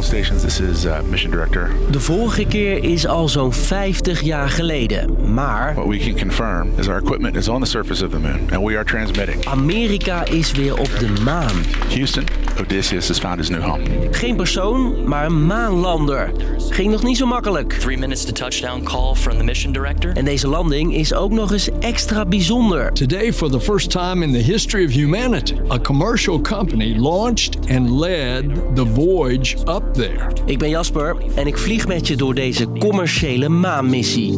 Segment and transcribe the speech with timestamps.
[0.00, 0.42] all stations.
[0.42, 1.70] This is uh, Mission Director.
[1.90, 5.32] De vorige keer is al zo'n 50 jaar geleden.
[5.32, 8.48] Maar What we can confirm is our equipment is on the surface of the moon
[8.52, 9.46] and we are transmitting.
[9.46, 11.64] Amerika is weer op de maan.
[11.88, 12.24] Houston,
[12.58, 13.82] Odysseus has found his new home.
[14.10, 16.32] Geen persoon, maar een maanlander.
[16.68, 17.72] Ging nog niet zo makkelijk.
[17.72, 20.16] Three minutes to touchdown call from the mission director.
[20.16, 22.92] En deze landing is ook nog eens extra bijzonder.
[22.92, 27.90] Today, for the first time in the history of humanity, a commercial company launched and
[27.90, 30.30] led the voyage up there.
[30.44, 34.36] Ik ben Jasper en ik vlieg met je door deze commerciële maanmissie.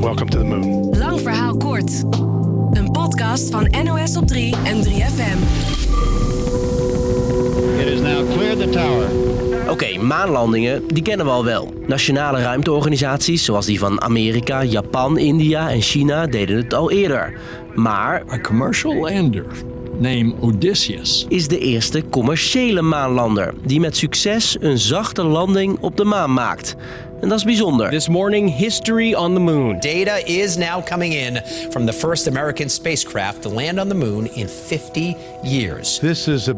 [0.00, 0.98] Welcome to the moon.
[0.98, 2.04] Lang verhaal kort.
[2.72, 5.75] Een podcast van NOS op 3 en 3FM.
[9.86, 11.74] Oké, maanlandingen, die kennen we al wel.
[11.86, 17.38] Nationale ruimteorganisaties zoals die van Amerika, Japan, India en China deden het al eerder.
[17.74, 19.46] Maar A commercial lander
[19.98, 26.04] named Odysseus is de eerste commerciële maanlander die met succes een zachte landing op de
[26.04, 26.76] maan maakt.
[27.20, 27.90] En dat is bijzonder.
[27.90, 29.80] This morning, history on the moon.
[29.80, 34.34] Data is now coming in from the first American spacecraft to land on the moon
[34.34, 35.98] in 50 years.
[35.98, 36.54] This is a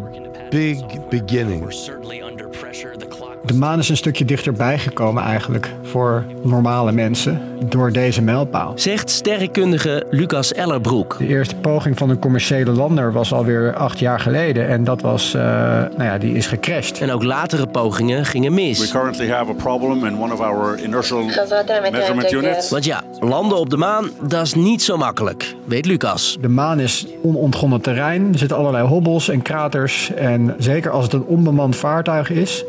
[0.50, 1.60] big beginning.
[1.60, 2.96] We're certainly under pressure.
[3.44, 8.72] De maan is een stukje dichterbij gekomen eigenlijk voor normale mensen door deze mijlpaal.
[8.74, 11.18] Zegt sterrenkundige Lucas Ellerbroek.
[11.18, 15.34] De eerste poging van een commerciële lander was alweer acht jaar geleden en dat was,
[15.34, 17.00] eh, nou ja, die is gecrashed.
[17.00, 18.90] En ook latere pogingen gingen We mis.
[18.90, 22.70] currently have a problem in one of our inertial measurement units.
[22.70, 26.38] Want ja, landen op de maan, dat is niet zo makkelijk, weet Lucas.
[26.40, 28.32] De maan is onontgonnen terrein.
[28.32, 30.12] Er zitten allerlei hobbels en kraters.
[30.14, 32.64] En zeker als het een onbemand vaartuig is,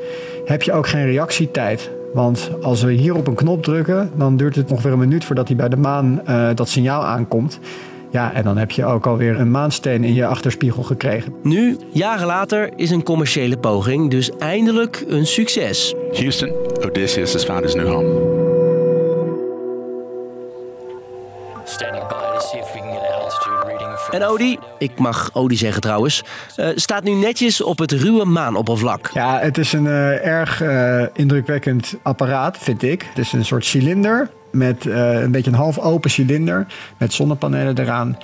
[0.49, 1.89] heb je ook geen reactietijd.
[2.13, 5.47] Want als we hier op een knop drukken, dan duurt het ongeveer een minuut voordat
[5.47, 7.59] hij bij de maan eh, dat signaal aankomt.
[8.11, 11.33] Ja, en dan heb je ook alweer een maansteen in je achterspiegel gekregen.
[11.43, 15.95] Nu, jaren later, is een commerciële poging dus eindelijk een succes.
[16.11, 16.51] Houston,
[16.85, 18.28] Odysseus has found his new home.
[24.11, 26.23] En Odi, ik mag Odi zeggen trouwens,
[26.55, 29.09] eh, staat nu netjes op het ruwe maanoppervlak.
[29.13, 33.05] Ja, het is een eh, erg eh, indrukwekkend apparaat, vind ik.
[33.09, 36.65] Het is een soort cilinder met eh, een beetje een half open cilinder
[36.97, 38.17] met zonnepanelen eraan.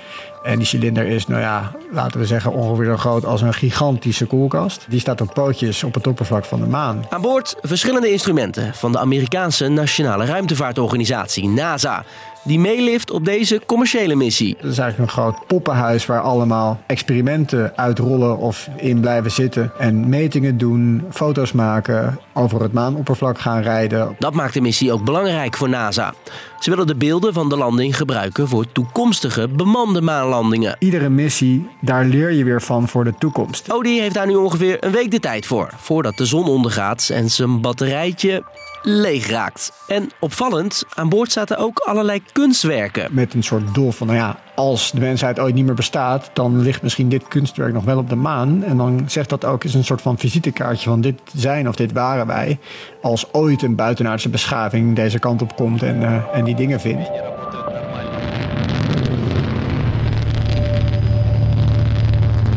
[0.46, 4.26] En die cilinder is, nou ja, laten we zeggen ongeveer zo groot als een gigantische
[4.26, 4.86] koelkast.
[4.88, 7.04] Die staat op pootjes op het oppervlak van de maan.
[7.08, 12.04] Aan boord verschillende instrumenten van de Amerikaanse Nationale Ruimtevaartorganisatie, NASA,
[12.46, 14.56] die meelift op deze commerciële missie.
[14.58, 19.72] Het is eigenlijk een groot poppenhuis waar allemaal experimenten uitrollen of in blijven zitten.
[19.78, 24.16] En metingen doen, foto's maken, over het maanoppervlak gaan rijden.
[24.18, 26.14] Dat maakt de missie ook belangrijk voor NASA.
[26.58, 30.76] Ze willen de beelden van de landing gebruiken voor toekomstige bemande maanlandingen.
[30.78, 33.72] Iedere missie, daar leer je weer van voor de toekomst.
[33.72, 37.30] Odi heeft daar nu ongeveer een week de tijd voor, voordat de zon ondergaat en
[37.30, 38.42] zijn batterijtje
[38.88, 39.72] leeg raakt.
[39.86, 43.08] En opvallend, aan boord zaten ook allerlei kunstwerken.
[43.10, 46.60] Met een soort doel van, nou ja, als de mensheid ooit niet meer bestaat, dan
[46.60, 48.64] ligt misschien dit kunstwerk nog wel op de maan.
[48.64, 51.92] En dan zegt dat ook eens een soort van visitekaartje van dit zijn of dit
[51.92, 52.58] waren wij.
[53.02, 57.10] Als ooit een buitenaardse beschaving deze kant op komt en, eh, en die dingen vindt.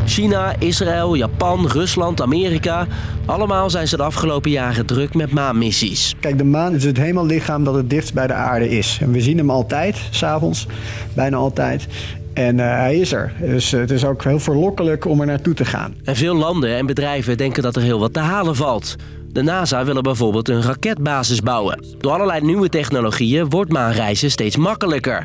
[0.10, 2.88] China, Israël, Japan, Rusland, Amerika.
[3.26, 6.16] Allemaal zijn ze de afgelopen jaren druk met maanmissies.
[6.20, 8.98] Kijk, de maan is het hemellichaam dat het dichtst bij de aarde is.
[9.02, 10.68] En we zien hem altijd, s'avonds,
[11.14, 11.88] bijna altijd.
[12.34, 13.34] En eh, hij is er.
[13.40, 15.96] Dus eh, het is ook heel verlokkelijk om er naartoe te gaan.
[16.04, 18.96] En veel landen en bedrijven denken dat er heel wat te halen valt.
[19.32, 21.86] De NASA wil bijvoorbeeld een raketbasis bouwen.
[21.98, 25.24] Door allerlei nieuwe technologieën wordt maanreizen steeds makkelijker.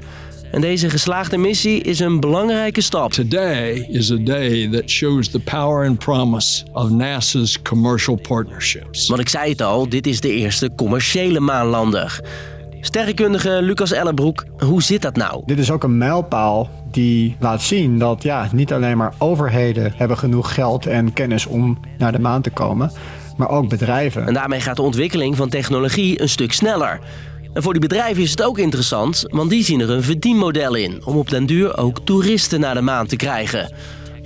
[0.54, 3.12] En deze geslaagde missie is een belangrijke stap.
[3.12, 9.08] Today is a day that shows the power and promise of NASA's commercial partnerships.
[9.08, 12.20] Want ik zei het al, dit is de eerste commerciële maanlander.
[12.80, 15.42] Sterrenkundige Lucas Ellenbroek, hoe zit dat nou?
[15.46, 20.18] Dit is ook een mijlpaal die laat zien dat ja, niet alleen maar overheden hebben
[20.18, 22.90] genoeg geld en kennis om naar de maan te komen,
[23.36, 24.26] maar ook bedrijven.
[24.26, 27.00] En daarmee gaat de ontwikkeling van technologie een stuk sneller.
[27.54, 31.02] En voor die bedrijven is het ook interessant, want die zien er een verdienmodel in
[31.04, 33.72] om op den duur ook toeristen naar de maan te krijgen.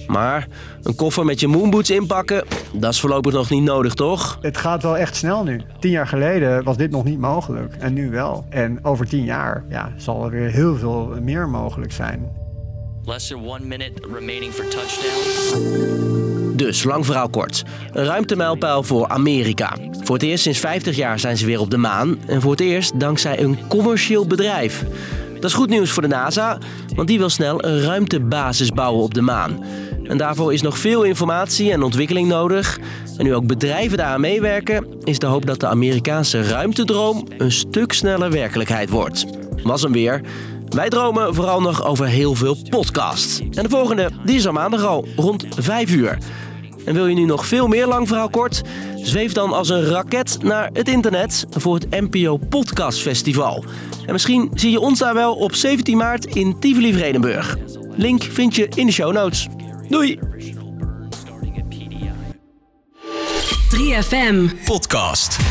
[0.07, 0.49] Maar
[0.83, 4.39] een koffer met je moonboots inpakken, dat is voorlopig nog niet nodig, toch?
[4.41, 5.61] Het gaat wel echt snel nu.
[5.79, 8.45] Tien jaar geleden was dit nog niet mogelijk en nu wel.
[8.49, 12.29] En over tien jaar ja, zal er weer heel veel meer mogelijk zijn.
[13.09, 16.57] Less than one minute remaining for touchdown.
[16.57, 17.63] Dus, lang verhaal kort.
[17.93, 19.77] Een ruimtemijlpaal voor Amerika.
[20.03, 22.19] Voor het eerst sinds 50 jaar zijn ze weer op de maan.
[22.27, 24.85] En voor het eerst dankzij een commercieel bedrijf.
[25.35, 26.59] Dat is goed nieuws voor de NASA,
[26.95, 29.65] want die wil snel een ruimtebasis bouwen op de maan.
[30.05, 32.79] En daarvoor is nog veel informatie en ontwikkeling nodig.
[33.17, 37.93] En nu ook bedrijven daaraan meewerken, is de hoop dat de Amerikaanse ruimtedroom een stuk
[37.93, 39.27] sneller werkelijkheid wordt.
[39.63, 40.21] Was hem weer.
[40.69, 43.41] Wij dromen vooral nog over heel veel podcasts.
[43.41, 46.19] En de volgende, die is al maandag al, rond 5 uur.
[46.85, 48.63] En wil je nu nog veel meer lang verhaal kort?
[48.97, 53.65] Zweef dan als een raket naar het internet voor het NPO Podcast Festival.
[54.07, 57.57] En misschien zie je ons daar wel op 17 maart in Tivoli Vredenburg.
[57.97, 59.47] Link vind je in de show notes.
[59.89, 60.19] Doei!
[63.71, 64.65] 3FM.
[64.65, 65.48] Podcast.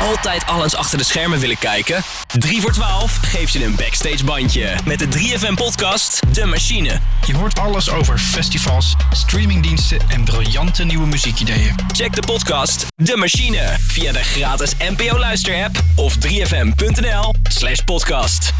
[0.00, 2.02] Altijd alles achter de schermen willen kijken?
[2.38, 4.76] 3 voor 12 geeft je een backstage bandje.
[4.84, 7.00] Met de 3FM podcast De Machine.
[7.26, 11.74] Je hoort alles over festivals, streamingdiensten en briljante nieuwe muziekideeën.
[11.92, 18.52] Check de podcast De Machine via de gratis NPO Luister app of 3fm.nl slash podcast.